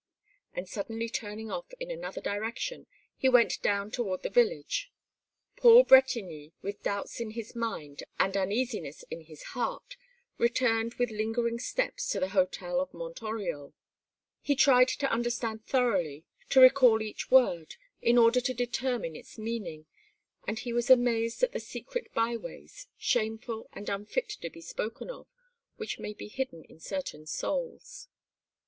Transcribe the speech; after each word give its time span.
And 0.55 0.67
suddenly 0.67 1.09
turning 1.09 1.51
off 1.51 1.71
in 1.79 1.91
another 1.91 2.21
direction, 2.21 2.87
he 3.17 3.29
went 3.29 3.61
down 3.61 3.91
toward 3.91 4.23
the 4.23 4.31
village. 4.31 4.91
Paul 5.57 5.83
Bretigny, 5.83 6.53
with 6.63 6.81
doubts 6.81 7.19
in 7.19 7.29
his 7.29 7.55
mind 7.55 8.01
and 8.17 8.35
uneasiness 8.35 9.03
in 9.11 9.21
his 9.25 9.43
heart, 9.53 9.97
returned 10.39 10.95
with 10.95 11.11
lingering 11.11 11.59
steps 11.59 12.07
to 12.09 12.19
the 12.19 12.29
hotel 12.29 12.81
of 12.81 12.91
Mont 12.95 13.21
Oriol. 13.21 13.73
He 14.41 14.55
tried 14.55 14.87
to 14.87 15.11
understand 15.11 15.67
thoroughly, 15.67 16.25
to 16.49 16.59
recall 16.61 17.03
each 17.03 17.29
word, 17.29 17.75
in 18.01 18.17
order 18.17 18.41
to 18.41 18.55
determine 18.55 19.15
its 19.15 19.37
meaning, 19.37 19.85
and 20.47 20.57
he 20.57 20.73
was 20.73 20.89
amazed 20.89 21.43
at 21.43 21.51
the 21.51 21.59
secret 21.59 22.11
byways, 22.15 22.87
shameful 22.97 23.69
and 23.71 23.87
unfit 23.87 24.29
to 24.29 24.49
be 24.49 24.61
spoken 24.61 25.11
of, 25.11 25.27
which 25.77 25.99
may 25.99 26.13
be 26.15 26.27
hidden 26.27 26.63
in 26.63 26.79
certain 26.79 27.27
souls. 27.27 28.07